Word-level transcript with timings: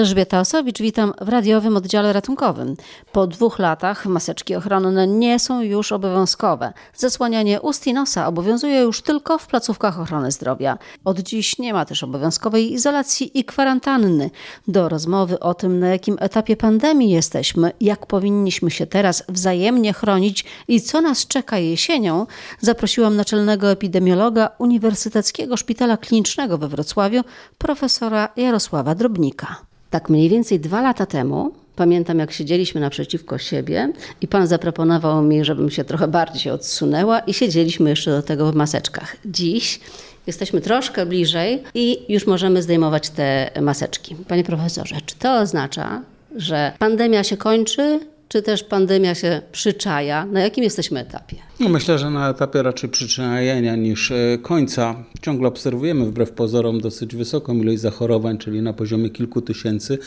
Elżbieta 0.00 0.40
Osowicz, 0.40 0.78
witam 0.78 1.12
w 1.20 1.28
radiowym 1.28 1.76
oddziale 1.76 2.12
ratunkowym. 2.12 2.76
Po 3.12 3.26
dwóch 3.26 3.58
latach 3.58 4.06
maseczki 4.06 4.54
ochronne 4.54 5.06
nie 5.06 5.38
są 5.38 5.62
już 5.62 5.92
obowiązkowe. 5.92 6.72
Zasłanianie 6.94 7.60
ust 7.60 7.86
i 7.86 7.94
nosa 7.94 8.26
obowiązuje 8.26 8.80
już 8.80 9.02
tylko 9.02 9.38
w 9.38 9.46
placówkach 9.46 10.00
ochrony 10.00 10.32
zdrowia. 10.32 10.78
Od 11.04 11.18
dziś 11.18 11.58
nie 11.58 11.72
ma 11.72 11.84
też 11.84 12.04
obowiązkowej 12.04 12.72
izolacji 12.72 13.38
i 13.38 13.44
kwarantanny. 13.44 14.30
Do 14.68 14.88
rozmowy 14.88 15.40
o 15.40 15.54
tym, 15.54 15.78
na 15.78 15.88
jakim 15.88 16.16
etapie 16.20 16.56
pandemii 16.56 17.10
jesteśmy, 17.10 17.72
jak 17.80 18.06
powinniśmy 18.06 18.70
się 18.70 18.86
teraz 18.86 19.24
wzajemnie 19.28 19.92
chronić 19.92 20.44
i 20.68 20.80
co 20.80 21.00
nas 21.00 21.26
czeka 21.26 21.58
jesienią, 21.58 22.26
zaprosiłam 22.60 23.16
naczelnego 23.16 23.70
epidemiologa 23.70 24.50
Uniwersyteckiego 24.58 25.56
Szpitala 25.56 25.96
Klinicznego 25.96 26.58
we 26.58 26.68
Wrocławiu, 26.68 27.22
profesora 27.58 28.28
Jarosława 28.36 28.94
Drobnika. 28.94 29.69
Tak 29.90 30.08
mniej 30.08 30.28
więcej 30.28 30.60
dwa 30.60 30.82
lata 30.82 31.06
temu 31.06 31.52
pamiętam, 31.76 32.18
jak 32.18 32.32
siedzieliśmy 32.32 32.80
naprzeciwko 32.80 33.38
siebie 33.38 33.92
i 34.20 34.28
pan 34.28 34.46
zaproponował 34.46 35.22
mi, 35.22 35.44
żebym 35.44 35.70
się 35.70 35.84
trochę 35.84 36.08
bardziej 36.08 36.52
odsunęła 36.52 37.18
i 37.18 37.34
siedzieliśmy 37.34 37.90
jeszcze 37.90 38.10
do 38.10 38.22
tego 38.22 38.52
w 38.52 38.54
maseczkach. 38.54 39.16
Dziś 39.24 39.80
jesteśmy 40.26 40.60
troszkę 40.60 41.06
bliżej 41.06 41.62
i 41.74 42.12
już 42.12 42.26
możemy 42.26 42.62
zdejmować 42.62 43.10
te 43.10 43.50
maseczki. 43.60 44.16
Panie 44.28 44.44
profesorze, 44.44 44.96
czy 45.06 45.16
to 45.16 45.38
oznacza, 45.40 46.02
że 46.36 46.72
pandemia 46.78 47.24
się 47.24 47.36
kończy, 47.36 48.00
czy 48.28 48.42
też 48.42 48.64
pandemia 48.64 49.14
się 49.14 49.42
przyczaja? 49.52 50.24
Na 50.24 50.40
jakim 50.40 50.64
jesteśmy 50.64 51.00
etapie? 51.00 51.36
No 51.60 51.68
myślę, 51.68 51.98
że 51.98 52.10
na 52.10 52.30
etapie 52.30 52.62
raczej 52.62 52.90
przyczajenia 52.90 53.76
niż 53.76 54.10
e, 54.10 54.38
końca. 54.42 55.04
Ciągle 55.22 55.48
obserwujemy 55.48 56.06
wbrew 56.06 56.30
pozorom 56.30 56.80
dosyć 56.80 57.16
wysoką 57.16 57.54
ilość 57.54 57.80
zachorowań, 57.80 58.38
czyli 58.38 58.62
na 58.62 58.72
poziomie 58.72 59.10
kilku 59.10 59.42
tysięcy, 59.42 59.98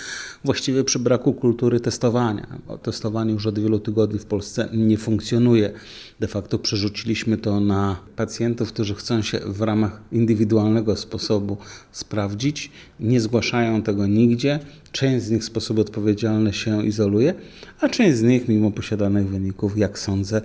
właściwie 0.44 0.84
przy 0.84 1.00
braku 1.00 1.34
kultury 1.34 1.80
testowania. 1.80 2.48
Testowanie 2.82 3.34
już 3.34 3.48
od 3.48 3.60
wielu 3.60 3.80
tygodni 3.80 4.20
w 4.20 4.26
Polsce 4.26 4.70
nie 4.74 4.98
funkcjonuje. 4.98 5.72
De 6.20 6.28
facto 6.28 6.60
przerzuciliśmy 6.60 7.38
to 7.38 7.60
na 7.60 8.00
pacjentów, 8.16 8.74
którzy 8.74 8.96
chcą 8.96 9.22
się 9.22 9.40
w 9.40 9.62
ramach 9.62 10.02
indywidualnego 10.12 10.96
sposobu 10.96 11.58
sprawdzić. 11.92 12.72
Nie 13.00 13.22
zgłaszają 13.22 13.82
tego 13.82 14.08
nigdzie. 14.08 14.60
Część 14.92 15.26
z 15.26 15.32
nich 15.32 15.42
w 15.42 15.46
sposób 15.46 15.80
odpowiedzialny 15.80 16.54
się 16.54 16.86
izoluje, 16.86 17.34
a 17.80 17.90
część 17.90 18.18
z 18.18 18.22
nich, 18.22 18.48
mimo 18.48 18.72
posiadanych 18.72 19.28
wyników, 19.28 19.78
jak 19.78 20.00
sądzę, 20.00 20.42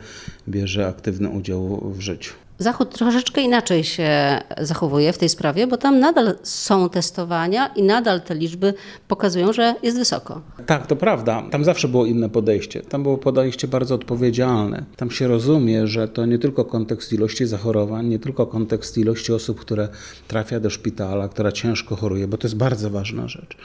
bierze 0.48 0.88
aktywny 0.98 1.28
udział 1.28 1.92
w 1.96 2.00
życiu. 2.00 2.34
Zachód 2.58 2.94
troszeczkę 2.94 3.40
inaczej 3.40 3.84
się 3.84 4.38
zachowuje 4.60 5.12
w 5.12 5.18
tej 5.18 5.28
sprawie, 5.28 5.66
bo 5.66 5.76
tam 5.76 6.00
nadal 6.00 6.34
są 6.42 6.88
testowania 6.88 7.66
i 7.66 7.82
nadal 7.82 8.20
te 8.20 8.34
liczby 8.34 8.74
pokazują, 9.08 9.52
że 9.52 9.74
jest 9.82 9.98
wysoko. 9.98 10.40
Tak, 10.66 10.86
to 10.86 10.96
prawda. 10.96 11.42
Tam 11.50 11.64
zawsze 11.64 11.88
było 11.88 12.06
inne 12.06 12.28
podejście. 12.28 12.82
Tam 12.82 13.02
było 13.02 13.18
podejście 13.18 13.68
bardzo 13.68 13.94
odpowiedzialne. 13.94 14.84
Tam 14.96 15.10
się 15.10 15.28
rozumie, 15.28 15.86
że 15.86 16.08
to 16.08 16.26
nie 16.26 16.38
tylko 16.38 16.64
kontekst 16.64 17.12
ilości 17.12 17.46
zachorowań, 17.46 18.06
nie 18.06 18.18
tylko 18.18 18.46
kontekst 18.46 18.98
ilości 18.98 19.32
osób, 19.32 19.60
które 19.60 19.88
trafia 20.28 20.60
do 20.60 20.70
szpitala, 20.70 21.28
która 21.28 21.52
ciężko 21.52 21.96
choruje, 21.96 22.28
bo 22.28 22.36
to 22.38 22.46
jest 22.46 22.56
bardzo 22.56 22.90
ważna 22.90 23.28
rzecz. 23.28 23.56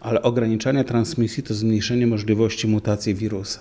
Ale 0.00 0.22
ograniczanie 0.22 0.84
transmisji 0.84 1.42
to 1.42 1.54
zmniejszenie 1.54 2.06
możliwości 2.06 2.68
mutacji 2.68 3.14
wirusa. 3.14 3.60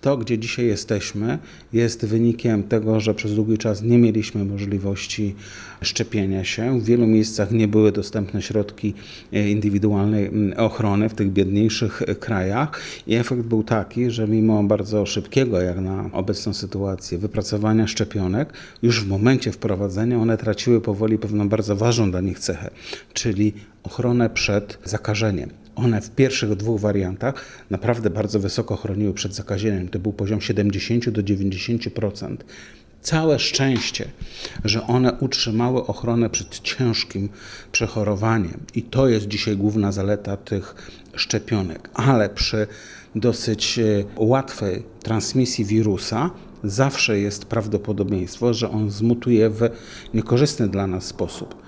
To, 0.00 0.16
gdzie 0.16 0.38
dzisiaj 0.38 0.66
jesteśmy, 0.66 1.38
jest 1.72 2.06
wynikiem 2.06 2.62
tego, 2.62 3.00
że 3.00 3.14
przez 3.14 3.34
długi 3.34 3.58
czas 3.58 3.82
nie 3.82 3.98
mieliśmy 3.98 4.44
możliwości 4.44 5.34
szczepienia 5.82 6.44
się. 6.44 6.80
W 6.80 6.84
wielu 6.84 7.06
miejscach 7.06 7.50
nie 7.50 7.68
były 7.68 7.92
dostępne 7.92 8.42
środki 8.42 8.94
e, 9.32 9.50
indywidualnej 9.50 10.30
ochrony 10.56 11.08
w 11.08 11.14
tych 11.14 11.32
biedniejszych 11.32 12.02
krajach 12.20 12.80
i 13.06 13.14
efekt 13.14 13.42
był 13.42 13.62
taki, 13.62 14.10
że 14.10 14.28
mimo 14.28 14.64
bardzo 14.64 15.06
szybkiego, 15.06 15.60
jak 15.60 15.80
na 15.80 16.10
obecną 16.12 16.54
sytuację, 16.54 17.18
wypracowania 17.18 17.86
szczepionek, 17.86 18.52
już 18.82 19.04
w 19.04 19.08
momencie 19.08 19.52
wprowadzenia 19.52 20.18
one 20.18 20.36
traciły 20.36 20.80
powoli 20.80 21.18
pewną 21.18 21.48
bardzo 21.48 21.76
ważną 21.76 22.10
dla 22.10 22.20
nich 22.20 22.38
cechę, 22.38 22.70
czyli 23.12 23.52
ochronę 23.82 24.30
przed 24.30 24.78
zakażeniem. 24.84 25.50
One 25.78 26.00
w 26.00 26.10
pierwszych 26.10 26.54
dwóch 26.54 26.80
wariantach 26.80 27.34
naprawdę 27.70 28.10
bardzo 28.10 28.40
wysoko 28.40 28.76
chroniły 28.76 29.14
przed 29.14 29.34
zakażeniem. 29.34 29.88
To 29.88 29.98
był 29.98 30.12
poziom 30.12 30.40
70 30.40 31.10
do 31.10 31.22
90%. 31.22 32.36
Całe 33.02 33.38
szczęście, 33.38 34.08
że 34.64 34.86
one 34.86 35.12
utrzymały 35.12 35.86
ochronę 35.86 36.30
przed 36.30 36.60
ciężkim 36.60 37.28
przechorowaniem. 37.72 38.60
I 38.74 38.82
to 38.82 39.08
jest 39.08 39.28
dzisiaj 39.28 39.56
główna 39.56 39.92
zaleta 39.92 40.36
tych 40.36 40.74
szczepionek. 41.14 41.90
Ale 41.94 42.28
przy 42.28 42.66
dosyć 43.14 43.78
e, 43.78 44.04
łatwej 44.16 44.82
transmisji 45.02 45.64
wirusa 45.64 46.30
zawsze 46.64 47.18
jest 47.18 47.44
prawdopodobieństwo, 47.44 48.54
że 48.54 48.70
on 48.70 48.90
zmutuje 48.90 49.50
w 49.50 49.70
niekorzystny 50.14 50.68
dla 50.68 50.86
nas 50.86 51.04
sposób 51.04 51.67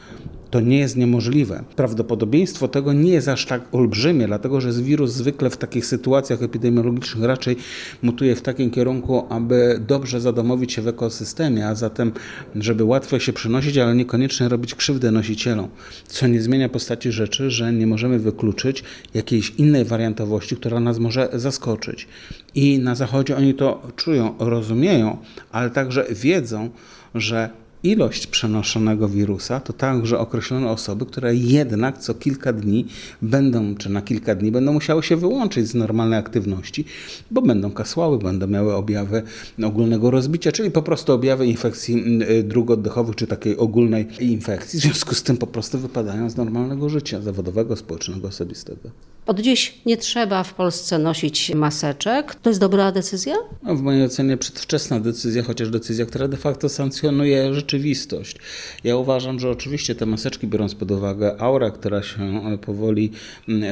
to 0.50 0.60
nie 0.60 0.78
jest 0.78 0.96
niemożliwe. 0.96 1.64
Prawdopodobieństwo 1.76 2.68
tego 2.68 2.92
nie 2.92 3.10
jest 3.10 3.28
aż 3.28 3.46
tak 3.46 3.62
olbrzymie, 3.72 4.26
dlatego 4.26 4.60
że 4.60 4.72
wirus 4.72 5.12
zwykle 5.12 5.50
w 5.50 5.56
takich 5.56 5.86
sytuacjach 5.86 6.42
epidemiologicznych 6.42 7.24
raczej 7.24 7.56
mutuje 8.02 8.36
w 8.36 8.42
takim 8.42 8.70
kierunku, 8.70 9.26
aby 9.28 9.80
dobrze 9.86 10.20
zadomowić 10.20 10.72
się 10.72 10.82
w 10.82 10.88
ekosystemie, 10.88 11.68
a 11.68 11.74
zatem, 11.74 12.12
żeby 12.54 12.84
łatwo 12.84 13.18
się 13.18 13.32
przenosić, 13.32 13.78
ale 13.78 13.94
niekoniecznie 13.94 14.48
robić 14.48 14.74
krzywdę 14.74 15.10
nosicielom. 15.10 15.68
Co 16.06 16.26
nie 16.26 16.42
zmienia 16.42 16.68
postaci 16.68 17.12
rzeczy, 17.12 17.50
że 17.50 17.72
nie 17.72 17.86
możemy 17.86 18.18
wykluczyć 18.18 18.84
jakiejś 19.14 19.50
innej 19.50 19.84
wariantowości, 19.84 20.56
która 20.56 20.80
nas 20.80 20.98
może 20.98 21.28
zaskoczyć. 21.32 22.08
I 22.54 22.78
na 22.78 22.94
Zachodzie 22.94 23.36
oni 23.36 23.54
to 23.54 23.82
czują, 23.96 24.34
rozumieją, 24.38 25.16
ale 25.52 25.70
także 25.70 26.06
wiedzą, 26.10 26.70
że 27.14 27.50
ilość 27.82 28.26
przenoszonego 28.26 29.08
wirusa 29.08 29.60
to 29.60 29.72
także 29.72 30.18
określone 30.18 30.70
osoby, 30.70 31.06
które 31.06 31.34
jednak 31.34 31.98
co 31.98 32.14
kilka 32.14 32.52
dni 32.52 32.86
będą, 33.22 33.74
czy 33.74 33.90
na 33.90 34.02
kilka 34.02 34.34
dni 34.34 34.52
będą 34.52 34.72
musiały 34.72 35.02
się 35.02 35.16
wyłączyć 35.16 35.68
z 35.68 35.74
normalnej 35.74 36.18
aktywności, 36.18 36.84
bo 37.30 37.42
będą 37.42 37.70
kasłały, 37.70 38.18
będą 38.18 38.46
miały 38.46 38.74
objawy 38.74 39.22
ogólnego 39.64 40.10
rozbicia, 40.10 40.52
czyli 40.52 40.70
po 40.70 40.82
prostu 40.82 41.12
objawy 41.12 41.46
infekcji 41.46 42.22
y, 42.30 42.42
dróg 42.42 42.70
oddechowych, 42.70 43.16
czy 43.16 43.26
takiej 43.26 43.56
ogólnej 43.56 44.08
infekcji. 44.20 44.78
W 44.80 44.82
związku 44.82 45.14
z 45.14 45.22
tym 45.22 45.36
po 45.36 45.46
prostu 45.46 45.78
wypadają 45.78 46.30
z 46.30 46.36
normalnego 46.36 46.88
życia 46.88 47.20
zawodowego, 47.20 47.76
społecznego, 47.76 48.28
osobistego. 48.28 48.90
Od 49.30 49.40
dziś 49.40 49.74
nie 49.86 49.96
trzeba 49.96 50.42
w 50.42 50.54
Polsce 50.54 50.98
nosić 50.98 51.54
maseczek. 51.54 52.34
To 52.34 52.50
jest 52.50 52.60
dobra 52.60 52.92
decyzja? 52.92 53.34
No, 53.62 53.74
w 53.74 53.82
mojej 53.82 54.04
ocenie 54.04 54.36
przedwczesna 54.36 55.00
decyzja, 55.00 55.42
chociaż 55.42 55.70
decyzja, 55.70 56.06
która 56.06 56.28
de 56.28 56.36
facto 56.36 56.68
sankcjonuje 56.68 57.54
rzeczywistość. 57.54 58.36
Ja 58.84 58.96
uważam, 58.96 59.40
że 59.40 59.50
oczywiście 59.50 59.94
te 59.94 60.06
maseczki, 60.06 60.46
biorąc 60.46 60.74
pod 60.74 60.90
uwagę 60.90 61.42
aurę, 61.42 61.70
która 61.70 62.02
się 62.02 62.22
e, 62.54 62.58
powoli 62.58 63.10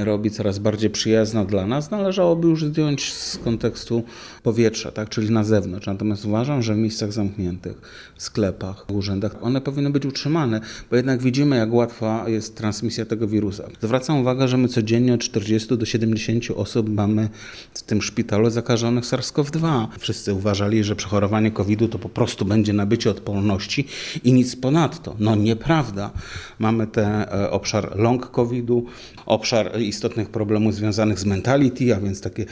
robi 0.05 0.31
coraz 0.31 0.59
bardziej 0.59 0.91
przyjazna 0.91 1.45
dla 1.45 1.67
nas, 1.67 1.91
należałoby 1.91 2.49
już 2.49 2.65
zdjąć 2.65 3.13
z 3.13 3.39
kontekstu 3.39 4.03
powietrza, 4.43 4.93
tak, 4.93 5.09
czyli 5.09 5.31
na 5.31 5.45
zewnątrz. 5.45 5.87
Natomiast 5.87 6.25
uważam, 6.25 6.63
że 6.63 6.75
w 6.75 6.79
miejscach 6.79 7.13
zamkniętych, 7.13 7.81
w 8.17 8.23
sklepach, 8.23 8.85
w 8.89 8.93
urzędach, 8.93 9.37
one 9.41 9.61
powinny 9.61 9.91
być 9.91 10.07
utrzymane, 10.07 10.61
bo 10.91 10.97
jednak 10.97 11.23
widzimy, 11.23 11.57
jak 11.57 11.73
łatwa 11.73 12.29
jest 12.29 12.57
transmisja 12.57 13.05
tego 13.05 13.29
wirusa. 13.29 13.69
Zwracam 13.83 14.21
uwagę, 14.21 14.49
że 14.49 14.57
my 14.57 14.69
codziennie 14.69 15.15
od 15.15 15.25
40 15.49 15.77
do 15.77 15.87
70 15.87 16.45
osób 16.57 16.89
mamy 16.89 17.29
w 17.75 17.83
tym 17.83 18.03
szpitalu 18.03 18.51
zakażonych 18.51 19.05
SARS-CoV-2. 19.05 19.87
Wszyscy 19.99 20.35
uważali, 20.35 20.85
że 20.85 20.97
przechorowanie 20.97 21.51
COVID-u 21.51 21.89
to 21.89 21.99
po 21.99 22.09
prostu 22.09 22.45
będzie 22.45 22.73
nabycie 22.73 23.11
odporności 23.11 23.87
i 24.25 24.33
nic 24.33 24.57
ponadto. 24.57 25.17
No 25.19 25.37
nieprawda. 25.37 26.11
Mamy 26.59 26.87
ten 26.87 27.13
e, 27.13 27.51
obszar 27.51 27.99
long 27.99 28.31
COVID-u, 28.31 28.87
obszar 29.29 29.81
istotnych 29.81 30.31
problemów 30.31 30.75
związanych 30.75 31.19
z 31.19 31.25
mentality, 31.25 31.95
a 31.95 32.01
więc 32.01 32.21
takie 32.21 32.45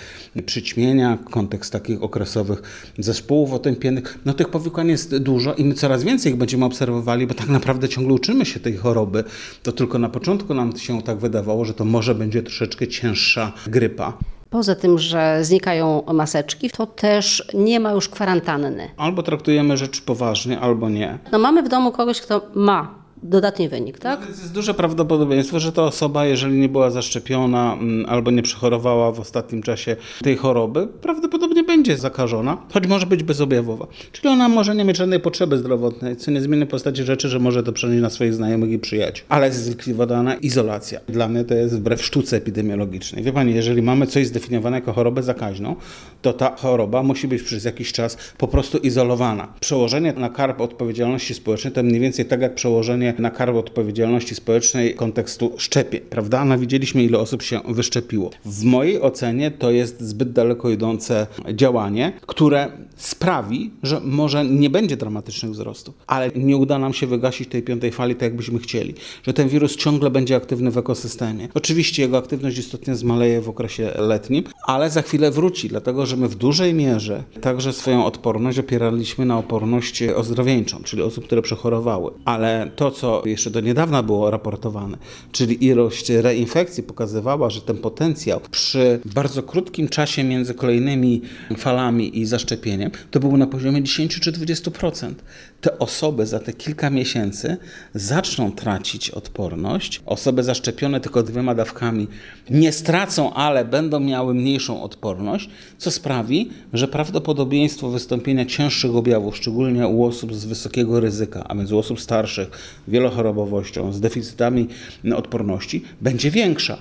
przyćmienia, 0.46 1.18
kontekst 1.30 1.72
takich 1.72 2.02
okresowych 2.02 2.62
zespołów 2.98 3.52
otępienych. 3.52 4.18
No 4.24 4.34
tych 4.34 4.48
powikłań 4.48 4.88
jest 4.88 5.16
dużo 5.16 5.54
i 5.54 5.64
my 5.64 5.74
coraz 5.74 6.02
więcej 6.02 6.32
ich 6.32 6.38
będziemy 6.38 6.64
obserwowali, 6.64 7.26
bo 7.26 7.34
tak 7.34 7.48
naprawdę 7.48 7.88
ciągle 7.88 8.14
uczymy 8.14 8.46
się 8.46 8.60
tej 8.60 8.76
choroby. 8.76 9.24
To 9.62 9.72
tylko 9.72 9.98
na 9.98 10.08
początku 10.08 10.54
nam 10.54 10.76
się 10.76 11.02
tak 11.02 11.18
wydawało, 11.18 11.64
że 11.64 11.74
to 11.74 11.84
może 11.84 12.14
będzie 12.14 12.42
troszeczkę 12.42 12.88
cięższa 12.88 13.52
grypa. 13.66 14.18
Poza 14.50 14.74
tym, 14.74 14.98
że 14.98 15.44
znikają 15.44 16.02
maseczki, 16.14 16.70
to 16.70 16.86
też 16.86 17.48
nie 17.54 17.80
ma 17.80 17.92
już 17.92 18.08
kwarantanny. 18.08 18.88
Albo 18.96 19.22
traktujemy 19.22 19.76
rzeczy 19.76 20.02
poważnie, 20.02 20.60
albo 20.60 20.90
nie. 20.90 21.18
No 21.32 21.38
mamy 21.38 21.62
w 21.62 21.68
domu 21.68 21.92
kogoś, 21.92 22.20
kto 22.20 22.46
ma 22.54 23.05
dodatni 23.22 23.68
wynik, 23.68 23.98
tak? 23.98 24.20
No, 24.20 24.26
jest 24.26 24.52
duże 24.52 24.74
prawdopodobieństwo, 24.74 25.60
że 25.60 25.72
ta 25.72 25.82
osoba, 25.82 26.26
jeżeli 26.26 26.58
nie 26.58 26.68
była 26.68 26.90
zaszczepiona 26.90 27.72
mm, 27.72 28.06
albo 28.08 28.30
nie 28.30 28.42
przechorowała 28.42 29.12
w 29.12 29.20
ostatnim 29.20 29.62
czasie 29.62 29.96
tej 30.22 30.36
choroby, 30.36 30.86
prawdopodobnie 30.86 31.64
będzie 31.64 31.96
zakażona, 31.96 32.58
choć 32.72 32.86
może 32.86 33.06
być 33.06 33.22
bezobjawowa. 33.22 33.86
Czyli 34.12 34.28
ona 34.28 34.48
może 34.48 34.74
nie 34.74 34.84
mieć 34.84 34.96
żadnej 34.96 35.20
potrzeby 35.20 35.58
zdrowotnej, 35.58 36.16
co 36.16 36.30
nie 36.30 36.40
zmieni 36.40 36.66
postaci 36.66 37.04
rzeczy, 37.04 37.28
że 37.28 37.38
może 37.38 37.62
to 37.62 37.72
przenieść 37.72 38.02
na 38.02 38.10
swoich 38.10 38.34
znajomych 38.34 38.70
i 38.70 38.78
przyjaciół. 38.78 39.26
Ale 39.28 39.46
jest 39.46 39.64
zlikwidowana 39.64 40.34
izolacja. 40.34 41.00
Dla 41.08 41.28
mnie 41.28 41.44
to 41.44 41.54
jest 41.54 41.76
wbrew 41.76 42.04
sztuce 42.04 42.36
epidemiologicznej. 42.36 43.24
Wie 43.24 43.32
pani, 43.32 43.54
jeżeli 43.54 43.82
mamy 43.82 44.06
coś 44.06 44.26
zdefiniowane 44.26 44.76
jako 44.76 44.92
chorobę 44.92 45.22
zakaźną, 45.22 45.76
to 46.22 46.32
ta 46.32 46.56
choroba 46.56 47.02
musi 47.02 47.28
być 47.28 47.42
przez 47.42 47.64
jakiś 47.64 47.92
czas 47.92 48.16
po 48.38 48.48
prostu 48.48 48.78
izolowana. 48.78 49.48
Przełożenie 49.60 50.12
na 50.12 50.28
karb 50.28 50.60
odpowiedzialności 50.60 51.34
społecznej 51.34 51.72
to 51.72 51.82
mniej 51.82 52.00
więcej 52.00 52.24
tak 52.24 52.40
jak 52.40 52.54
przełożenie 52.54 53.05
na 53.18 53.30
karb 53.30 53.56
odpowiedzialności 53.56 54.34
społecznej 54.34 54.94
kontekstu 54.94 55.52
szczepień, 55.56 56.00
prawda? 56.00 56.44
No 56.44 56.58
widzieliśmy, 56.58 57.02
ile 57.02 57.18
osób 57.18 57.42
się 57.42 57.60
wyszczepiło. 57.68 58.30
W 58.44 58.64
mojej 58.64 59.00
ocenie 59.00 59.50
to 59.50 59.70
jest 59.70 60.00
zbyt 60.00 60.32
daleko 60.32 60.70
idące 60.70 61.26
działanie, 61.54 62.12
które 62.26 62.68
sprawi, 62.96 63.70
że 63.82 64.00
może 64.00 64.44
nie 64.44 64.70
będzie 64.70 64.96
dramatycznych 64.96 65.52
wzrostów, 65.52 65.94
ale 66.06 66.30
nie 66.34 66.56
uda 66.56 66.78
nam 66.78 66.92
się 66.92 67.06
wygasić 67.06 67.48
tej 67.48 67.62
piątej 67.62 67.92
fali 67.92 68.14
tak, 68.14 68.22
jakbyśmy 68.22 68.58
chcieli. 68.58 68.94
Że 69.22 69.32
ten 69.32 69.48
wirus 69.48 69.76
ciągle 69.76 70.10
będzie 70.10 70.36
aktywny 70.36 70.70
w 70.70 70.78
ekosystemie. 70.78 71.48
Oczywiście 71.54 72.02
jego 72.02 72.18
aktywność 72.18 72.58
istotnie 72.58 72.94
zmaleje 72.96 73.40
w 73.40 73.48
okresie 73.48 73.92
letnim, 73.98 74.44
ale 74.66 74.90
za 74.90 75.02
chwilę 75.02 75.30
wróci, 75.30 75.68
dlatego 75.68 76.06
że 76.06 76.16
my 76.16 76.28
w 76.28 76.34
dużej 76.34 76.74
mierze 76.74 77.24
także 77.40 77.72
swoją 77.72 78.06
odporność 78.06 78.58
opieraliśmy 78.58 79.26
na 79.26 79.38
oporność 79.38 80.02
ozdrowieńczą, 80.02 80.82
czyli 80.82 81.02
osób, 81.02 81.24
które 81.24 81.42
przechorowały. 81.42 82.10
Ale 82.24 82.70
to, 82.76 82.90
co 82.90 83.22
jeszcze 83.24 83.50
do 83.50 83.60
niedawna 83.60 84.02
było 84.02 84.30
raportowane, 84.30 84.98
czyli 85.32 85.64
ilość 85.66 86.10
reinfekcji 86.10 86.82
pokazywała, 86.82 87.50
że 87.50 87.60
ten 87.60 87.76
potencjał 87.76 88.40
przy 88.50 89.00
bardzo 89.04 89.42
krótkim 89.42 89.88
czasie 89.88 90.24
między 90.24 90.54
kolejnymi 90.54 91.22
falami 91.56 92.18
i 92.18 92.26
zaszczepieniem 92.26 92.85
to 93.10 93.20
był 93.20 93.36
na 93.36 93.46
poziomie 93.46 93.82
10 93.82 94.20
czy 94.20 94.32
20%. 94.32 95.14
Te 95.60 95.78
osoby 95.78 96.26
za 96.26 96.38
te 96.38 96.52
kilka 96.52 96.90
miesięcy 96.90 97.56
zaczną 97.94 98.52
tracić 98.52 99.10
odporność. 99.10 100.02
Osoby 100.06 100.42
zaszczepione 100.42 101.00
tylko 101.00 101.22
dwiema 101.22 101.54
dawkami 101.54 102.08
nie 102.50 102.72
stracą, 102.72 103.32
ale 103.32 103.64
będą 103.64 104.00
miały 104.00 104.34
mniejszą 104.34 104.82
odporność, 104.82 105.50
co 105.78 105.90
sprawi, 105.90 106.50
że 106.72 106.88
prawdopodobieństwo 106.88 107.90
wystąpienia 107.90 108.46
cięższych 108.46 108.96
objawów, 108.96 109.36
szczególnie 109.36 109.86
u 109.86 110.04
osób 110.04 110.34
z 110.34 110.44
wysokiego 110.44 111.00
ryzyka, 111.00 111.44
a 111.48 111.54
więc 111.54 111.72
u 111.72 111.78
osób 111.78 112.00
starszych, 112.00 112.50
wielochorobowością, 112.88 113.92
z 113.92 114.00
deficytami 114.00 114.68
odporności, 115.14 115.82
będzie 116.00 116.30
większa. 116.30 116.78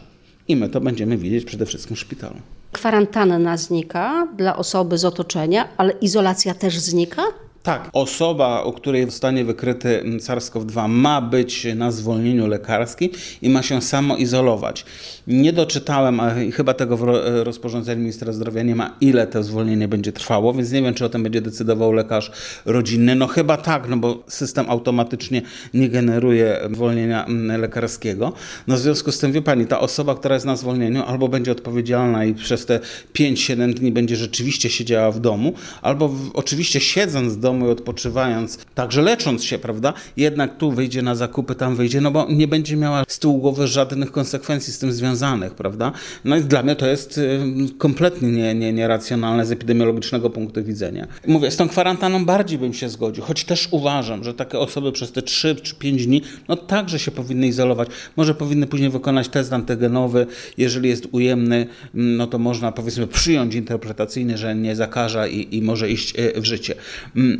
I 0.48 0.56
my 0.56 0.70
to 0.70 0.82
będziemy 0.82 1.18
widzieć 1.18 1.46
przede 1.46 1.66
wszystkim 1.66 1.96
w 1.96 2.00
szpitalu. 2.00 2.36
Kwarantanna 2.76 3.58
znika 3.58 4.28
dla 4.36 4.58
osoby 4.58 4.98
z 4.98 5.06
otoczenia, 5.06 5.68
ale 5.78 5.92
izolacja 5.92 6.54
też 6.54 6.80
znika? 6.80 7.24
Tak, 7.66 7.90
osoba, 7.94 8.64
u 8.64 8.72
której 8.74 9.06
zostanie 9.06 9.46
wykryty 9.46 10.04
SARS-CoV-2 10.18 10.90
ma 10.90 11.22
być 11.22 11.68
na 11.76 11.92
zwolnieniu 11.92 12.48
lekarskim 12.48 13.10
i 13.42 13.50
ma 13.50 13.64
się 13.64 13.82
samoizolować. 13.82 14.86
Nie 15.28 15.54
doczytałem, 15.54 16.20
a 16.20 16.32
chyba 16.54 16.74
tego 16.74 16.98
w 16.98 17.04
rozporządzeniu 17.44 18.02
ministra 18.02 18.34
zdrowia 18.34 18.64
nie 18.64 18.76
ma, 18.76 18.96
ile 19.02 19.28
to 19.28 19.44
zwolnienie 19.44 19.88
będzie 19.88 20.12
trwało, 20.12 20.54
więc 20.54 20.72
nie 20.72 20.82
wiem, 20.82 20.94
czy 20.94 21.06
o 21.06 21.10
tym 21.10 21.24
będzie 21.24 21.42
decydował 21.42 21.92
lekarz 21.92 22.32
rodzinny. 22.66 23.16
No 23.16 23.28
chyba 23.28 23.58
tak, 23.58 23.90
no 23.90 23.98
bo 23.98 24.24
system 24.28 24.66
automatycznie 24.70 25.42
nie 25.74 25.90
generuje 25.90 26.60
zwolnienia 26.74 27.26
lekarskiego. 27.58 28.34
No 28.68 28.76
w 28.76 28.80
związku 28.80 29.12
z 29.12 29.20
tym, 29.20 29.32
wie 29.32 29.42
pani, 29.42 29.66
ta 29.66 29.80
osoba, 29.80 30.16
która 30.16 30.36
jest 30.36 30.46
na 30.46 30.56
zwolnieniu, 30.56 31.04
albo 31.04 31.28
będzie 31.28 31.52
odpowiedzialna 31.52 32.26
i 32.26 32.34
przez 32.34 32.66
te 32.66 32.80
5-7 33.14 33.74
dni 33.74 33.92
będzie 33.92 34.16
rzeczywiście 34.16 34.70
siedziała 34.70 35.12
w 35.12 35.20
domu, 35.20 35.54
albo 35.82 36.08
w, 36.08 36.32
oczywiście 36.34 36.80
siedząc 36.80 37.34
w 37.34 37.40
domu, 37.40 37.55
domu 37.56 37.68
i 37.68 37.72
odpoczywając, 37.72 38.58
także 38.76 39.02
lecząc 39.02 39.44
się, 39.44 39.58
prawda, 39.58 39.94
jednak 40.18 40.58
tu 40.58 40.72
wyjdzie 40.72 41.02
na 41.02 41.16
zakupy, 41.16 41.56
tam 41.56 41.76
wyjdzie, 41.76 42.02
no 42.02 42.12
bo 42.12 42.28
nie 42.30 42.48
będzie 42.48 42.76
miała 42.76 43.04
z 43.08 43.20
tyłu 43.20 43.38
głowy 43.38 43.68
żadnych 43.68 44.12
konsekwencji 44.12 44.74
z 44.74 44.80
tym 44.80 44.92
związanych, 44.92 45.54
prawda. 45.54 45.92
No 46.26 46.38
i 46.38 46.42
dla 46.42 46.64
mnie 46.64 46.76
to 46.76 46.88
jest 46.88 47.18
y, 47.18 47.40
kompletnie 47.78 48.32
nie, 48.32 48.56
nie, 48.56 48.74
nieracjonalne 48.74 49.46
z 49.46 49.52
epidemiologicznego 49.52 50.30
punktu 50.30 50.64
widzenia. 50.64 51.08
Mówię, 51.28 51.52
z 51.52 51.56
tą 51.56 51.70
kwarantanną 51.70 52.26
bardziej 52.26 52.60
bym 52.60 52.74
się 52.74 52.90
zgodził, 52.90 53.24
choć 53.24 53.46
też 53.46 53.68
uważam, 53.72 54.24
że 54.24 54.34
takie 54.34 54.60
osoby 54.60 54.92
przez 54.92 55.12
te 55.12 55.22
3 55.22 55.56
czy 55.56 55.76
5 55.76 56.08
dni, 56.08 56.22
no 56.48 56.56
także 56.56 57.00
się 57.00 57.12
powinny 57.12 57.48
izolować. 57.48 57.90
Może 58.16 58.36
powinny 58.36 58.68
później 58.68 58.90
wykonać 58.90 59.30
test 59.30 59.54
antygenowy, 59.54 60.28
jeżeli 60.58 60.90
jest 60.90 61.08
ujemny, 61.12 61.68
no 61.94 62.28
to 62.28 62.40
można 62.40 62.72
powiedzmy 62.72 63.08
przyjąć 63.08 63.56
interpretacyjnie, 63.56 64.38
że 64.38 64.56
nie 64.56 64.76
zakaża 64.76 65.28
i, 65.28 65.56
i 65.56 65.62
może 65.62 65.90
iść 65.90 66.20
y, 66.20 66.42
w 66.42 66.46
życie. 66.46 66.76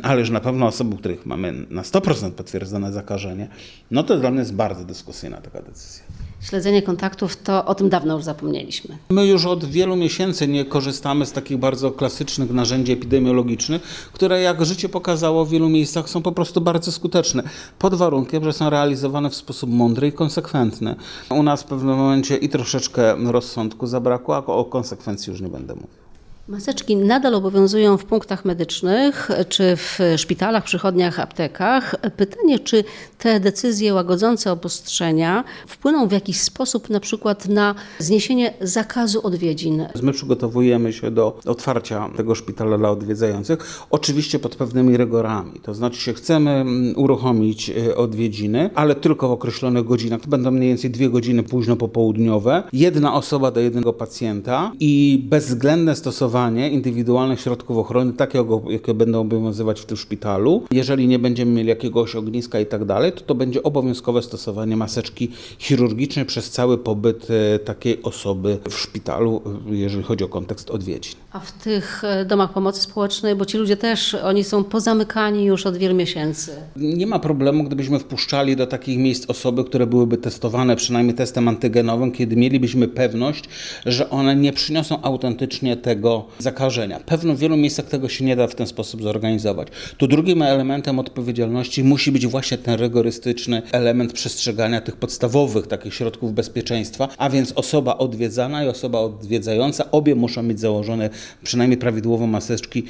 Ale 0.06 0.20
już 0.20 0.30
na 0.30 0.40
pewno 0.40 0.66
osoby, 0.66 0.94
u 0.94 0.98
których 0.98 1.26
mamy 1.26 1.52
na 1.70 1.82
100% 1.82 2.30
potwierdzone 2.30 2.92
zakażenie, 2.92 3.48
no 3.90 4.02
to 4.02 4.16
dla 4.16 4.30
mnie 4.30 4.38
jest 4.38 4.54
bardzo 4.54 4.84
dyskusyjna 4.84 5.40
taka 5.40 5.62
decyzja. 5.62 6.04
Śledzenie 6.40 6.82
kontaktów 6.82 7.36
to 7.36 7.64
o 7.64 7.74
tym 7.74 7.88
dawno 7.88 8.14
już 8.14 8.24
zapomnieliśmy. 8.24 8.98
My 9.10 9.26
już 9.26 9.46
od 9.46 9.64
wielu 9.64 9.96
miesięcy 9.96 10.48
nie 10.48 10.64
korzystamy 10.64 11.26
z 11.26 11.32
takich 11.32 11.58
bardzo 11.58 11.90
klasycznych 11.90 12.50
narzędzi 12.50 12.92
epidemiologicznych, 12.92 13.82
które 14.12 14.40
jak 14.40 14.64
życie 14.64 14.88
pokazało 14.88 15.44
w 15.44 15.50
wielu 15.50 15.68
miejscach 15.68 16.08
są 16.08 16.22
po 16.22 16.32
prostu 16.32 16.60
bardzo 16.60 16.92
skuteczne, 16.92 17.42
pod 17.78 17.94
warunkiem, 17.94 18.44
że 18.44 18.52
są 18.52 18.70
realizowane 18.70 19.30
w 19.30 19.34
sposób 19.34 19.70
mądry 19.70 20.08
i 20.08 20.12
konsekwentny. 20.12 20.96
U 21.30 21.42
nas 21.42 21.62
w 21.62 21.66
pewnym 21.66 21.96
momencie 21.96 22.36
i 22.36 22.48
troszeczkę 22.48 23.16
rozsądku 23.32 23.86
zabrakło, 23.86 24.36
a 24.36 24.46
o 24.46 24.64
konsekwencji 24.64 25.30
już 25.30 25.40
nie 25.40 25.48
będę 25.48 25.74
mówił. 25.74 26.05
Maseczki 26.48 26.96
nadal 26.96 27.34
obowiązują 27.34 27.96
w 27.96 28.04
punktach 28.04 28.44
medycznych, 28.44 29.28
czy 29.48 29.76
w 29.76 29.98
szpitalach, 30.16 30.64
przychodniach, 30.64 31.20
aptekach. 31.20 31.94
Pytanie, 32.16 32.58
czy 32.58 32.84
te 33.18 33.40
decyzje 33.40 33.94
łagodzące 33.94 34.52
obostrzenia 34.52 35.44
wpłyną 35.66 36.08
w 36.08 36.12
jakiś 36.12 36.40
sposób 36.40 36.90
na 36.90 37.00
przykład 37.00 37.48
na 37.48 37.74
zniesienie 37.98 38.54
zakazu 38.60 39.26
odwiedzin? 39.26 39.86
My 40.02 40.12
przygotowujemy 40.12 40.92
się 40.92 41.10
do 41.10 41.38
otwarcia 41.46 42.10
tego 42.16 42.34
szpitala 42.34 42.78
dla 42.78 42.90
odwiedzających, 42.90 43.58
oczywiście 43.90 44.38
pod 44.38 44.56
pewnymi 44.56 44.96
rygorami. 44.96 45.60
To 45.62 45.74
znaczy 45.74 46.00
się 46.00 46.12
chcemy 46.14 46.50
mm, 46.50 46.94
uruchomić 46.96 47.70
e, 47.70 47.96
odwiedziny, 47.96 48.70
ale 48.74 48.94
tylko 48.94 49.28
w 49.28 49.32
określonych 49.32 49.84
godzinach. 49.84 50.20
To 50.20 50.28
będą 50.28 50.50
mniej 50.50 50.68
więcej 50.68 50.90
dwie 50.90 51.10
godziny 51.10 51.42
późno 51.42 51.76
popołudniowe. 51.76 52.62
Jedna 52.72 53.14
osoba 53.14 53.50
do 53.50 53.60
jednego 53.60 53.92
pacjenta 53.92 54.72
i 54.80 55.24
bezwzględne 55.30 55.96
stosowanie 55.96 56.70
indywidualnych 56.70 57.40
środków 57.40 57.78
ochrony, 57.78 58.12
takie 58.12 58.44
jakie 58.68 58.94
będą 58.94 59.20
obowiązywać 59.20 59.80
w 59.80 59.84
tym 59.84 59.96
szpitalu. 59.96 60.62
Jeżeli 60.70 61.08
nie 61.08 61.18
będziemy 61.18 61.52
mieli 61.52 61.68
jakiegoś 61.68 62.16
ogniska 62.16 62.60
i 62.60 62.66
tak 62.66 62.84
dalej, 62.84 63.05
to 63.12 63.20
to 63.20 63.34
będzie 63.34 63.62
obowiązkowe 63.62 64.22
stosowanie 64.22 64.76
maseczki 64.76 65.30
chirurgicznej 65.58 66.24
przez 66.24 66.50
cały 66.50 66.78
pobyt 66.78 67.26
e, 67.30 67.58
takiej 67.58 68.02
osoby 68.02 68.58
w 68.70 68.74
szpitalu, 68.74 69.42
e, 69.70 69.74
jeżeli 69.76 70.04
chodzi 70.04 70.24
o 70.24 70.28
kontekst 70.28 70.70
odwiedzin. 70.70 71.14
A 71.32 71.40
w 71.40 71.52
tych 71.52 72.04
e, 72.04 72.24
domach 72.24 72.52
pomocy 72.52 72.80
społecznej, 72.80 73.34
bo 73.34 73.44
ci 73.44 73.58
ludzie 73.58 73.76
też, 73.76 74.14
oni 74.14 74.44
są 74.44 74.64
pozamykani 74.64 75.44
już 75.44 75.66
od 75.66 75.76
wielu 75.76 75.94
miesięcy. 75.94 76.52
Nie 76.76 77.06
ma 77.06 77.18
problemu, 77.18 77.64
gdybyśmy 77.64 77.98
wpuszczali 77.98 78.56
do 78.56 78.66
takich 78.66 78.98
miejsc 78.98 79.30
osoby, 79.30 79.64
które 79.64 79.86
byłyby 79.86 80.16
testowane 80.16 80.76
przynajmniej 80.76 81.16
testem 81.16 81.48
antygenowym, 81.48 82.12
kiedy 82.12 82.36
mielibyśmy 82.36 82.88
pewność, 82.88 83.44
że 83.86 84.10
one 84.10 84.36
nie 84.36 84.52
przyniosą 84.52 85.02
autentycznie 85.02 85.76
tego 85.76 86.24
zakażenia. 86.38 87.00
Pewno 87.00 87.34
w 87.34 87.38
wielu 87.38 87.56
miejscach 87.56 87.86
tego 87.86 88.08
się 88.08 88.24
nie 88.24 88.36
da 88.36 88.46
w 88.46 88.54
ten 88.54 88.66
sposób 88.66 89.02
zorganizować. 89.02 89.68
Tu 89.96 90.06
drugim 90.06 90.42
elementem 90.42 90.98
odpowiedzialności 90.98 91.84
musi 91.84 92.12
być 92.12 92.26
właśnie 92.26 92.58
ten 92.58 92.78
rygorystyczny 92.96 93.62
element 93.72 94.12
przestrzegania 94.12 94.80
tych 94.80 94.96
podstawowych 94.96 95.66
takich 95.66 95.94
środków 95.94 96.34
bezpieczeństwa, 96.34 97.08
a 97.18 97.30
więc 97.30 97.52
osoba 97.52 97.98
odwiedzana 97.98 98.64
i 98.64 98.68
osoba 98.68 99.00
odwiedzająca, 99.00 99.90
obie 99.90 100.14
muszą 100.14 100.42
mieć 100.42 100.60
założone 100.60 101.10
przynajmniej 101.42 101.78
prawidłowo 101.78 102.26
maseczki 102.26 102.84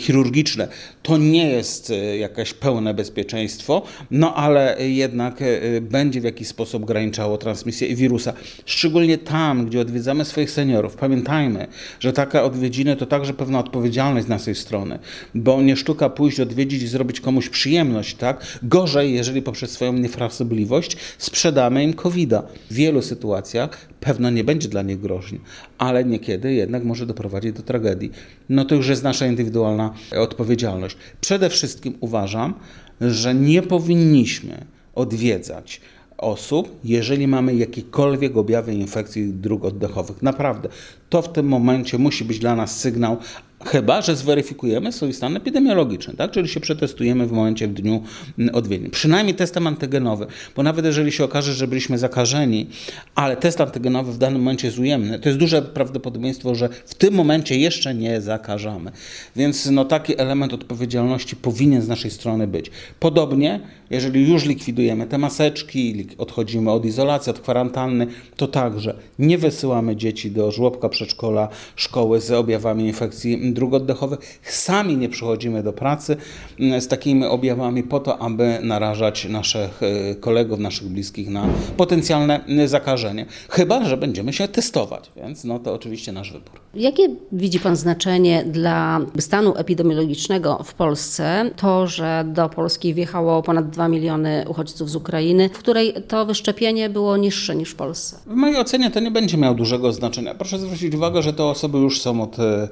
chirurgiczne. 0.00 0.68
To 1.02 1.18
nie 1.18 1.50
jest 1.50 1.90
e, 1.90 2.16
jakieś 2.16 2.54
pełne 2.54 2.94
bezpieczeństwo, 2.94 3.82
no 4.10 4.34
ale 4.34 4.76
jednak 4.88 5.42
e, 5.42 5.80
będzie 5.80 6.20
w 6.20 6.24
jakiś 6.24 6.48
sposób 6.48 6.82
ograniczało 6.82 7.38
transmisję 7.38 7.96
wirusa. 7.96 8.32
Szczególnie 8.64 9.18
tam, 9.18 9.66
gdzie 9.66 9.80
odwiedzamy 9.80 10.24
swoich 10.24 10.50
seniorów. 10.50 10.96
Pamiętajmy, 10.96 11.66
że 12.00 12.12
taka 12.12 12.42
odwiedzina 12.42 12.80
rodziny 12.80 12.96
to 12.96 13.06
także 13.06 13.34
pewna 13.34 13.58
odpowiedzialność 13.58 14.26
z 14.26 14.28
naszej 14.28 14.54
strony, 14.54 14.98
bo 15.34 15.62
nie 15.62 15.76
sztuka 15.76 16.10
pójść 16.10 16.40
odwiedzić 16.40 16.82
i 16.82 16.86
zrobić 16.86 17.20
komuś 17.20 17.48
przyjemność, 17.48 18.14
tak? 18.14 18.58
Gorzej, 18.62 19.14
jeżeli 19.14 19.42
poprzez 19.50 19.70
swoją 19.70 19.92
niefrasobliwość 19.92 20.96
sprzedamy 21.18 21.84
im 21.84 21.94
covid 21.94 22.30
-a. 22.30 22.42
W 22.70 22.74
wielu 22.74 23.02
sytuacjach 23.02 23.88
pewno 24.00 24.30
nie 24.30 24.44
będzie 24.44 24.68
dla 24.68 24.82
nich 24.82 25.00
groźny, 25.00 25.38
ale 25.78 26.04
niekiedy 26.04 26.52
jednak 26.52 26.84
może 26.84 27.06
doprowadzić 27.06 27.52
do 27.52 27.62
tragedii. 27.62 28.10
No 28.48 28.64
to 28.64 28.74
już 28.74 28.88
jest 28.88 29.02
nasza 29.02 29.26
indywidualna 29.26 29.94
odpowiedzialność. 30.18 30.96
Przede 31.20 31.50
wszystkim 31.50 31.94
uważam, 32.00 32.54
że 33.00 33.34
nie 33.34 33.62
powinniśmy 33.62 34.66
odwiedzać 34.94 35.80
osób, 36.18 36.80
jeżeli 36.84 37.28
mamy 37.28 37.54
jakiekolwiek 37.54 38.36
objawy 38.36 38.74
infekcji 38.74 39.32
dróg 39.32 39.64
oddechowych. 39.64 40.22
Naprawdę, 40.22 40.68
to 41.10 41.22
w 41.22 41.32
tym 41.32 41.46
momencie 41.46 41.98
musi 41.98 42.24
być 42.24 42.38
dla 42.38 42.56
nas 42.56 42.80
sygnał, 42.80 43.16
Chyba, 43.64 44.02
że 44.02 44.16
zweryfikujemy 44.16 44.92
swój 44.92 45.12
stan 45.12 45.36
epidemiologiczny, 45.36 46.14
tak? 46.14 46.30
czyli 46.30 46.48
się 46.48 46.60
przetestujemy 46.60 47.26
w 47.26 47.32
momencie, 47.32 47.68
w 47.68 47.72
dniu 47.72 48.02
mm, 48.38 48.54
odwiedzin. 48.54 48.90
Przynajmniej 48.90 49.34
testem 49.34 49.66
antygenowy, 49.66 50.26
bo 50.56 50.62
nawet 50.62 50.84
jeżeli 50.84 51.12
się 51.12 51.24
okaże, 51.24 51.54
że 51.54 51.68
byliśmy 51.68 51.98
zakażeni, 51.98 52.66
ale 53.14 53.36
test 53.36 53.60
antygenowy 53.60 54.12
w 54.12 54.18
danym 54.18 54.38
momencie 54.38 54.66
jest 54.66 54.78
ujemny, 54.78 55.18
to 55.18 55.28
jest 55.28 55.38
duże 55.38 55.62
prawdopodobieństwo, 55.62 56.54
że 56.54 56.68
w 56.86 56.94
tym 56.94 57.14
momencie 57.14 57.58
jeszcze 57.58 57.94
nie 57.94 58.20
zakażamy. 58.20 58.92
Więc 59.36 59.70
no, 59.70 59.84
taki 59.84 60.20
element 60.20 60.52
odpowiedzialności 60.52 61.36
powinien 61.36 61.82
z 61.82 61.88
naszej 61.88 62.10
strony 62.10 62.46
być. 62.46 62.70
Podobnie, 63.00 63.60
jeżeli 63.90 64.28
już 64.28 64.44
likwidujemy 64.44 65.06
te 65.06 65.18
maseczki, 65.18 66.06
odchodzimy 66.18 66.70
od 66.70 66.84
izolacji, 66.84 67.30
od 67.30 67.40
kwarantanny, 67.40 68.06
to 68.36 68.46
także 68.46 68.94
nie 69.18 69.38
wysyłamy 69.38 69.96
dzieci 69.96 70.30
do 70.30 70.50
żłobka, 70.50 70.88
przedszkola, 71.00 71.48
szkoły 71.76 72.20
z 72.20 72.30
objawami 72.30 72.86
infekcji 72.86 73.52
dróg 73.52 73.74
oddechowych. 73.74 74.40
Sami 74.42 74.96
nie 74.96 75.08
przychodzimy 75.08 75.62
do 75.62 75.72
pracy 75.72 76.16
mm, 76.60 76.80
z 76.80 76.88
takimi 76.88 77.24
objawami 77.24 77.82
po 77.82 78.00
to, 78.00 78.18
aby 78.18 78.58
narażać 78.62 79.24
naszych 79.24 79.82
e, 79.82 80.14
kolegów, 80.14 80.58
naszych 80.58 80.88
bliskich 80.88 81.30
na 81.30 81.46
potencjalne 81.76 82.40
zakażenie. 82.66 83.26
Chyba, 83.48 83.84
że 83.84 83.96
będziemy 83.96 84.32
się 84.32 84.48
testować, 84.48 85.10
więc 85.16 85.44
no 85.44 85.58
to 85.58 85.74
oczywiście 85.74 86.12
nasz 86.12 86.32
wybór. 86.32 86.60
Jakie 86.74 87.08
widzi 87.32 87.60
Pan 87.60 87.76
znaczenie 87.76 88.44
dla 88.44 89.00
stanu 89.18 89.54
epidemiologicznego 89.56 90.62
w 90.64 90.74
Polsce 90.74 91.50
to, 91.56 91.86
że 91.86 92.24
do 92.28 92.48
Polski 92.48 92.94
wjechało 92.94 93.42
ponad 93.42 93.70
2 93.70 93.88
miliony 93.88 94.44
uchodźców 94.48 94.90
z 94.90 94.96
Ukrainy, 94.96 95.48
w 95.48 95.58
której 95.58 95.94
to 96.08 96.26
wyszczepienie 96.26 96.90
było 96.90 97.16
niższe 97.16 97.56
niż 97.56 97.70
w 97.70 97.74
Polsce? 97.74 98.16
W 98.26 98.34
mojej 98.34 98.56
ocenie 98.56 98.90
to 98.90 99.00
nie 99.00 99.10
będzie 99.10 99.36
miało 99.36 99.54
dużego 99.54 99.92
znaczenia. 99.92 100.34
Proszę 100.34 100.58
zwrócić 100.58 100.94
uwagę, 100.94 101.22
że 101.22 101.32
te 101.32 101.44
osoby 101.44 101.78
już 101.78 102.00
są 102.00 102.22
od 102.22 102.38
e, 102.38 102.68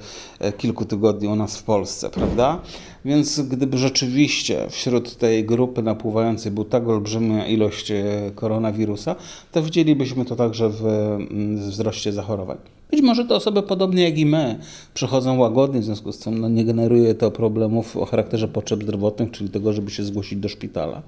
kilku 0.52 0.78
kilku 0.78 0.85
tygodni 0.85 1.28
u 1.28 1.37
nas 1.37 1.59
w 1.59 1.62
Polsce, 1.62 2.11
prawda? 2.11 2.61
Więc 3.05 3.40
gdyby 3.40 3.78
rzeczywiście 3.78 4.67
wśród 4.71 5.17
tej 5.17 5.45
grupy 5.45 5.83
napływającej 5.83 6.52
był 6.52 6.64
tak 6.64 6.88
olbrzymia 6.88 7.47
ilość 7.47 7.90
e, 7.90 8.05
koronawirusa, 8.35 9.17
to 9.52 9.62
widzielibyśmy 9.62 10.25
to 10.25 10.37
także 10.37 10.69
w 10.69 10.87
mm, 10.87 11.59
wzroście 11.59 12.12
zachorowań. 12.12 12.77
Być 12.90 13.02
może 13.02 13.25
te 13.25 13.35
osoby 13.35 13.62
podobnie 13.62 14.02
jak 14.02 14.18
i 14.18 14.26
my 14.26 14.59
przychodzą 14.95 15.38
łagodnie, 15.38 15.80
w 15.80 15.85
związku 15.85 16.12
z 16.12 16.18
tym 16.18 16.38
no, 16.38 16.49
nie 16.49 16.64
generuje 16.64 17.14
to 17.14 17.30
problemów 17.30 17.97
o 17.97 18.04
charakterze 18.04 18.49
potrzeb 18.49 18.83
zdrowotnych, 18.83 19.30
czyli 19.30 19.50
tego, 19.50 19.73
żeby 19.73 19.90
się 19.90 20.04
zgłosić 20.04 20.38
do 20.38 20.49
szpitala. 20.49 21.02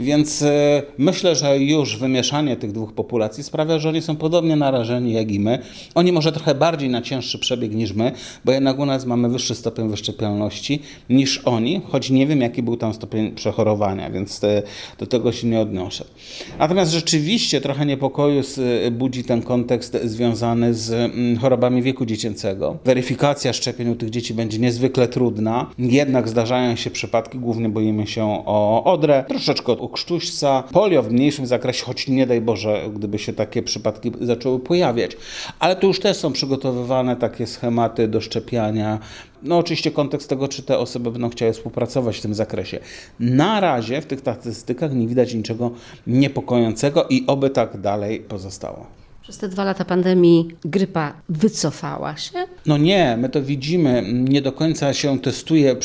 Więc 0.00 0.42
e, 0.42 0.82
myślę, 0.98 1.36
że 1.36 1.58
już 1.58 1.96
wymieszanie 1.96 2.56
tych 2.56 2.72
dwóch 2.72 2.92
populacji 2.92 3.44
sprawia, 3.44 3.78
że 3.78 3.88
oni 3.88 4.02
są 4.02 4.16
podobnie 4.16 4.56
narażeni 4.56 5.12
jak 5.12 5.30
i 5.30 5.40
my. 5.40 5.58
Oni 5.94 6.12
może 6.12 6.32
trochę 6.32 6.54
bardziej 6.54 6.88
na 6.88 7.02
cięższy 7.02 7.38
przebieg 7.38 7.74
niż 7.74 7.92
my, 7.92 8.12
bo 8.44 8.52
jednak 8.52 8.78
u 8.78 8.86
nas 8.86 9.06
mamy 9.06 9.28
wyższy 9.28 9.54
stopień 9.54 9.88
wyszczepialności 9.88 10.82
niż 11.10 11.38
oni, 11.38 11.80
choć 11.88 12.10
nie 12.10 12.26
wiem, 12.26 12.40
jaki 12.40 12.62
był 12.62 12.76
tam 12.76 12.94
stopień 12.94 13.32
przechorowania, 13.32 14.10
więc 14.10 14.40
te, 14.40 14.62
do 14.98 15.06
tego 15.06 15.32
się 15.32 15.46
nie 15.46 15.60
odnoszę. 15.60 16.04
Natomiast 16.58 16.92
rzeczywiście 16.92 17.60
trochę 17.60 17.86
niepokoju 17.86 18.42
budzi 18.90 19.24
ten 19.24 19.42
kontekst 19.42 19.98
związany 20.04 20.74
z 20.74 20.97
chorobami 21.40 21.82
wieku 21.82 22.06
dziecięcego. 22.06 22.76
Weryfikacja 22.84 23.52
szczepień 23.52 23.88
u 23.88 23.96
tych 23.96 24.10
dzieci 24.10 24.34
będzie 24.34 24.58
niezwykle 24.58 25.08
trudna, 25.08 25.70
jednak 25.78 26.28
zdarzają 26.28 26.76
się 26.76 26.90
przypadki, 26.90 27.38
głównie 27.38 27.68
boimy 27.68 28.06
się 28.06 28.24
o 28.46 28.84
odrę, 28.84 29.24
troszeczkę 29.28 29.72
o 29.72 29.88
krztuśca, 29.88 30.64
polio 30.72 31.02
w 31.02 31.12
mniejszym 31.12 31.46
zakresie, 31.46 31.84
choć 31.84 32.08
nie 32.08 32.26
daj 32.26 32.40
Boże, 32.40 32.90
gdyby 32.94 33.18
się 33.18 33.32
takie 33.32 33.62
przypadki 33.62 34.12
zaczęły 34.20 34.60
pojawiać. 34.60 35.16
Ale 35.58 35.76
tu 35.76 35.86
już 35.86 36.00
też 36.00 36.16
są 36.16 36.32
przygotowywane 36.32 37.16
takie 37.16 37.46
schematy 37.46 38.08
do 38.08 38.20
szczepiania 38.20 38.98
no 39.42 39.58
oczywiście 39.58 39.90
kontekst 39.90 40.28
tego, 40.28 40.48
czy 40.48 40.62
te 40.62 40.78
osoby 40.78 41.10
będą 41.10 41.30
chciały 41.30 41.52
współpracować 41.52 42.18
w 42.18 42.22
tym 42.22 42.34
zakresie. 42.34 42.78
Na 43.20 43.60
razie 43.60 44.00
w 44.00 44.06
tych 44.06 44.20
statystykach 44.20 44.94
nie 44.94 45.08
widać 45.08 45.34
niczego 45.34 45.70
niepokojącego 46.06 47.06
i 47.10 47.24
oby 47.26 47.50
tak 47.50 47.80
dalej 47.80 48.20
pozostało. 48.20 48.86
Przez 49.28 49.38
te 49.38 49.48
dwa 49.48 49.64
lata 49.64 49.84
pandemii 49.84 50.48
grypa 50.64 51.14
wycofała 51.28 52.16
się? 52.16 52.32
No 52.66 52.76
nie, 52.76 53.16
my 53.20 53.28
to 53.28 53.42
widzimy. 53.42 54.04
Nie 54.12 54.42
do 54.42 54.52
końca 54.52 54.94
się 54.94 55.18
testuje 55.18 55.76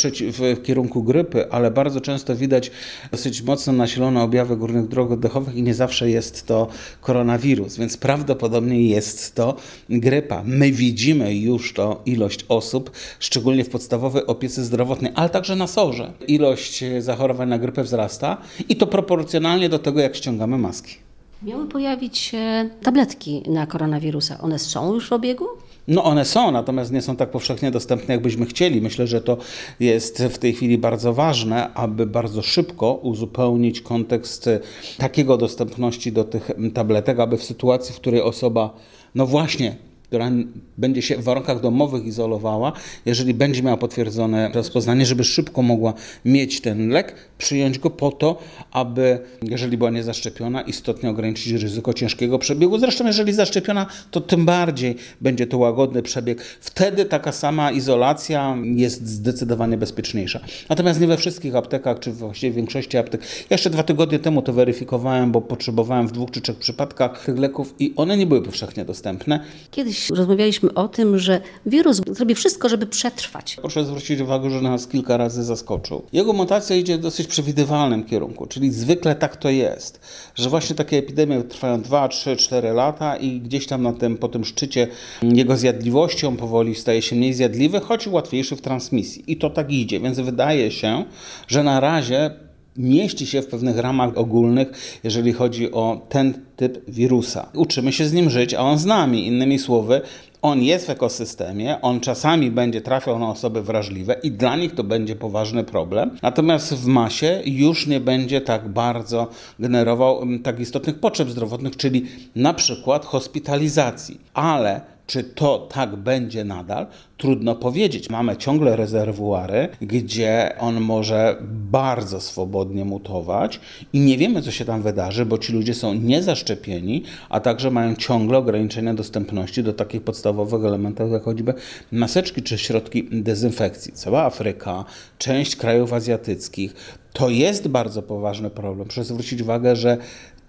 w 0.55 0.61
kierunku 0.63 1.03
grypy, 1.03 1.51
ale 1.51 1.71
bardzo 1.71 2.01
często 2.01 2.35
widać 2.35 2.71
dosyć 3.11 3.41
mocno 3.41 3.73
nasilone 3.73 4.21
objawy 4.21 4.57
górnych 4.57 4.87
dróg 4.87 5.11
oddechowych 5.11 5.55
i 5.55 5.63
nie 5.63 5.73
zawsze 5.73 6.09
jest 6.09 6.47
to 6.47 6.67
koronawirus, 7.01 7.77
więc 7.77 7.97
prawdopodobnie 7.97 8.87
jest 8.87 9.35
to 9.35 9.55
grypa. 9.89 10.43
My 10.45 10.71
widzimy 10.71 11.35
już 11.35 11.73
to 11.73 12.01
ilość 12.05 12.45
osób, 12.49 12.91
szczególnie 13.19 13.63
w 13.63 13.69
podstawowej 13.69 14.25
opiece 14.25 14.63
zdrowotnej, 14.63 15.11
ale 15.15 15.29
także 15.29 15.55
na 15.55 15.67
sorze. 15.67 16.13
Ilość 16.27 16.83
zachorowań 16.99 17.49
na 17.49 17.59
grypę 17.59 17.83
wzrasta 17.83 18.37
i 18.69 18.75
to 18.75 18.87
proporcjonalnie 18.87 19.69
do 19.69 19.79
tego, 19.79 19.99
jak 19.99 20.15
ściągamy 20.15 20.57
maski. 20.57 20.95
Miały 21.43 21.67
pojawić 21.67 22.17
się 22.17 22.69
tabletki 22.83 23.43
na 23.47 23.67
koronawirusa. 23.67 24.37
One 24.41 24.59
są 24.59 24.93
już 24.93 25.09
w 25.09 25.13
obiegu? 25.13 25.45
No 25.87 26.03
one 26.03 26.25
są, 26.25 26.51
natomiast 26.51 26.91
nie 26.91 27.01
są 27.01 27.15
tak 27.15 27.31
powszechnie 27.31 27.71
dostępne, 27.71 28.13
jakbyśmy 28.13 28.45
chcieli. 28.45 28.81
Myślę, 28.81 29.07
że 29.07 29.21
to 29.21 29.37
jest 29.79 30.23
w 30.23 30.37
tej 30.37 30.53
chwili 30.53 30.77
bardzo 30.77 31.13
ważne, 31.13 31.73
aby 31.73 32.05
bardzo 32.05 32.41
szybko 32.41 32.93
uzupełnić 32.93 33.81
kontekst 33.81 34.49
takiego 34.97 35.37
dostępności 35.37 36.11
do 36.11 36.23
tych 36.23 36.51
tabletek, 36.73 37.19
aby 37.19 37.37
w 37.37 37.43
sytuacji, 37.43 37.95
w 37.95 37.97
której 37.97 38.21
osoba, 38.21 38.73
no 39.15 39.27
właśnie, 39.27 39.75
która 40.13 40.31
będzie 40.77 41.01
się 41.01 41.17
w 41.17 41.23
warunkach 41.23 41.61
domowych 41.61 42.05
izolowała, 42.05 42.71
jeżeli 43.05 43.33
będzie 43.33 43.63
miała 43.63 43.77
potwierdzone 43.77 44.51
rozpoznanie, 44.53 45.05
żeby 45.05 45.23
szybko 45.23 45.61
mogła 45.61 45.93
mieć 46.25 46.61
ten 46.61 46.89
lek, 46.89 47.15
przyjąć 47.37 47.79
go 47.79 47.89
po 47.89 48.11
to, 48.11 48.39
aby, 48.71 49.19
jeżeli 49.41 49.77
była 49.77 49.89
niezaszczepiona, 49.89 50.61
istotnie 50.61 51.09
ograniczyć 51.09 51.53
ryzyko 51.53 51.93
ciężkiego 51.93 52.39
przebiegu. 52.39 52.77
Zresztą, 52.77 53.05
jeżeli 53.05 53.33
zaszczepiona, 53.33 53.85
to 54.11 54.21
tym 54.21 54.45
bardziej 54.45 54.95
będzie 55.21 55.47
to 55.47 55.57
łagodny 55.57 56.03
przebieg. 56.03 56.41
Wtedy 56.41 57.05
taka 57.05 57.31
sama 57.31 57.71
izolacja 57.71 58.57
jest 58.75 59.07
zdecydowanie 59.07 59.77
bezpieczniejsza. 59.77 60.39
Natomiast 60.69 61.01
nie 61.01 61.07
we 61.07 61.17
wszystkich 61.17 61.55
aptekach, 61.55 61.99
czy 61.99 62.11
właściwie 62.11 62.51
w 62.51 62.55
większości 62.55 62.97
aptek. 62.97 63.21
Jeszcze 63.49 63.69
dwa 63.69 63.83
tygodnie 63.83 64.19
temu 64.19 64.41
to 64.41 64.53
weryfikowałem, 64.53 65.31
bo 65.31 65.41
potrzebowałem 65.41 66.07
w 66.07 66.11
dwóch 66.11 66.31
czy 66.31 66.41
trzech 66.41 66.57
przypadkach 66.57 67.25
tych 67.25 67.37
leków 67.37 67.75
i 67.79 67.93
one 67.95 68.17
nie 68.17 68.27
były 68.27 68.41
powszechnie 68.41 68.85
dostępne. 68.85 69.39
Kiedyś 69.71 70.02
rozmawialiśmy 70.09 70.73
o 70.73 70.87
tym, 70.87 71.19
że 71.19 71.41
wirus 71.65 72.01
zrobi 72.11 72.35
wszystko, 72.35 72.69
żeby 72.69 72.85
przetrwać. 72.85 73.55
Proszę 73.55 73.85
zwrócić 73.85 74.19
uwagę, 74.19 74.49
że 74.49 74.61
nas 74.61 74.87
kilka 74.87 75.17
razy 75.17 75.43
zaskoczył. 75.43 76.03
Jego 76.13 76.33
mutacja 76.33 76.75
idzie 76.75 76.97
w 76.97 77.01
dosyć 77.01 77.27
przewidywalnym 77.27 78.03
kierunku, 78.03 78.45
czyli 78.45 78.71
zwykle 78.71 79.15
tak 79.15 79.37
to 79.37 79.49
jest, 79.49 79.99
że 80.35 80.49
właśnie 80.49 80.75
takie 80.75 80.97
epidemie 80.97 81.43
trwają 81.43 81.81
2, 81.81 82.07
3, 82.07 82.35
4 82.35 82.71
lata 82.71 83.17
i 83.17 83.39
gdzieś 83.39 83.67
tam 83.67 83.83
na 83.83 83.93
tym, 83.93 84.17
po 84.17 84.27
tym 84.27 84.45
szczycie 84.45 84.87
jego 85.21 85.57
zjadliwością 85.57 86.37
powoli 86.37 86.75
staje 86.75 87.01
się 87.01 87.15
mniej 87.15 87.33
zjadliwy, 87.33 87.79
choć 87.79 88.07
łatwiejszy 88.07 88.55
w 88.55 88.61
transmisji. 88.61 89.23
I 89.27 89.37
to 89.37 89.49
tak 89.49 89.71
idzie, 89.71 89.99
więc 89.99 90.19
wydaje 90.19 90.71
się, 90.71 91.05
że 91.47 91.63
na 91.63 91.79
razie 91.79 92.31
mieści 92.77 93.27
się 93.27 93.41
w 93.41 93.47
pewnych 93.47 93.77
ramach 93.77 94.17
ogólnych, 94.17 94.99
jeżeli 95.03 95.33
chodzi 95.33 95.71
o 95.71 96.01
ten 96.09 96.33
typ 96.55 96.89
wirusa. 96.91 97.49
Uczymy 97.55 97.91
się 97.91 98.05
z 98.05 98.13
nim 98.13 98.29
żyć, 98.29 98.53
a 98.53 98.59
on 98.59 98.77
z 98.77 98.85
nami. 98.85 99.27
Innymi 99.27 99.59
słowy, 99.59 100.01
on 100.43 100.63
jest 100.63 100.85
w 100.85 100.89
ekosystemie, 100.89 101.81
on 101.81 101.99
czasami 101.99 102.51
będzie 102.51 102.81
trafiał 102.81 103.19
na 103.19 103.29
osoby 103.29 103.61
wrażliwe 103.61 104.15
i 104.23 104.31
dla 104.31 104.55
nich 104.55 104.75
to 104.75 104.83
będzie 104.83 105.15
poważny 105.15 105.63
problem. 105.63 106.17
Natomiast 106.21 106.73
w 106.73 106.85
masie 106.85 107.41
już 107.45 107.87
nie 107.87 107.99
będzie 107.99 108.41
tak 108.41 108.69
bardzo 108.69 109.27
generował 109.59 110.21
mm, 110.21 110.43
tak 110.43 110.59
istotnych 110.59 110.99
potrzeb 110.99 111.29
zdrowotnych, 111.29 111.77
czyli 111.77 112.05
na 112.35 112.53
przykład 112.53 113.05
hospitalizacji. 113.05 114.19
Ale 114.33 114.92
czy 115.07 115.23
to 115.23 115.67
tak 115.73 115.95
będzie 115.95 116.43
nadal? 116.43 116.87
Trudno 117.17 117.55
powiedzieć. 117.55 118.09
Mamy 118.09 118.37
ciągle 118.37 118.75
rezerwuary, 118.75 119.69
gdzie 119.81 120.55
on 120.59 120.81
może 120.81 121.37
bardzo 121.71 122.21
swobodnie 122.21 122.85
mutować 122.85 123.59
i 123.93 123.99
nie 123.99 124.17
wiemy, 124.17 124.41
co 124.41 124.51
się 124.51 124.65
tam 124.65 124.81
wydarzy, 124.81 125.25
bo 125.25 125.37
ci 125.37 125.53
ludzie 125.53 125.73
są 125.73 125.93
niezaszczepieni, 125.93 127.03
a 127.29 127.39
także 127.39 127.71
mają 127.71 127.95
ciągle 127.95 128.37
ograniczenia 128.37 128.93
dostępności 128.93 129.63
do 129.63 129.73
takich 129.73 130.01
podstawowych 130.01 130.65
elementów, 130.65 131.11
jak 131.11 131.23
choćby 131.23 131.53
maseczki 131.91 132.41
czy 132.41 132.57
środki 132.57 133.07
dezynfekcji. 133.11 133.93
Cała 133.93 134.23
Afryka, 134.23 134.85
część 135.17 135.55
krajów 135.55 135.93
azjatyckich 135.93 136.73
to 137.13 137.29
jest 137.29 137.67
bardzo 137.67 138.01
poważny 138.01 138.49
problem. 138.49 138.87
Proszę 138.87 139.03
zwrócić 139.03 139.41
uwagę, 139.41 139.75
że 139.75 139.97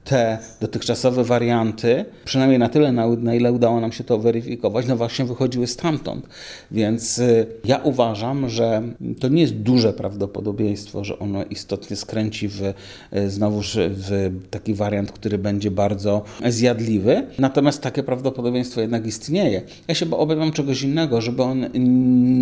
te 0.04 0.38
dotychczasowe 0.61 1.25
warianty, 1.25 2.04
przynajmniej 2.25 2.58
na 2.58 2.68
tyle, 2.68 2.92
na, 2.92 3.08
na 3.08 3.34
ile 3.34 3.52
udało 3.52 3.80
nam 3.80 3.92
się 3.92 4.04
to 4.04 4.18
weryfikować, 4.18 4.87
no 4.87 4.96
właśnie 4.96 5.25
wychodziły 5.25 5.66
stamtąd. 5.66 6.26
Więc 6.70 7.18
y, 7.18 7.46
ja 7.64 7.76
uważam, 7.78 8.49
że 8.49 8.82
to 9.20 9.28
nie 9.28 9.42
jest 9.42 9.54
duże 9.54 9.92
prawdopodobieństwo, 9.92 11.04
że 11.04 11.18
ono 11.18 11.44
istotnie 11.44 11.96
skręci 11.96 12.49
w, 12.49 12.62
y, 12.62 13.30
znowuż 13.30 13.78
w 13.80 14.40
taki 14.50 14.75
wariant, 14.75 15.12
który 15.12 15.38
będzie 15.38 15.70
bardzo 15.70 16.23
zjadliwy. 16.49 17.26
Natomiast 17.38 17.82
takie 17.82 18.02
prawdopodobieństwo 18.02 18.80
jednak 18.80 19.06
istnieje. 19.06 19.62
Ja 19.88 19.94
się 19.94 20.11
obawiam 20.11 20.52
czegoś 20.52 20.82
innego, 20.82 21.20
żeby 21.20 21.42
on 21.42 21.66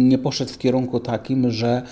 nie 0.09 0.19
poszedł 0.19 0.53
w 0.53 0.59
kierunku 0.59 1.01
takim, 1.01 1.51
że 1.51 1.83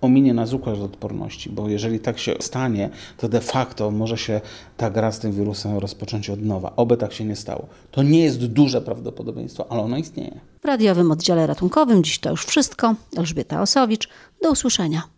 ominie 0.00 0.34
nas 0.34 0.52
układ 0.52 0.78
odporności, 0.78 1.50
bo 1.50 1.68
jeżeli 1.68 2.00
tak 2.00 2.18
się 2.18 2.34
stanie, 2.40 2.90
to 3.16 3.28
de 3.28 3.40
facto 3.40 3.90
może 3.90 4.18
się 4.18 4.40
ta 4.76 4.90
gra 4.90 5.12
z 5.12 5.18
tym 5.18 5.32
wirusem 5.32 5.78
rozpocząć 5.78 6.30
od 6.30 6.42
nowa. 6.42 6.72
Oby 6.76 6.96
tak 6.96 7.12
się 7.12 7.24
nie 7.24 7.36
stało. 7.36 7.66
To 7.90 8.02
nie 8.02 8.20
jest 8.20 8.46
duże 8.46 8.80
prawdopodobieństwo, 8.80 9.66
ale 9.72 9.82
ono 9.82 9.98
istnieje. 9.98 10.40
W 10.62 10.64
radiowym 10.64 11.10
oddziale 11.10 11.46
ratunkowym 11.46 12.04
dziś 12.04 12.18
to 12.18 12.30
już 12.30 12.44
wszystko. 12.44 12.94
Elżbieta 13.16 13.62
Osowicz. 13.62 14.08
Do 14.42 14.50
usłyszenia. 14.50 15.17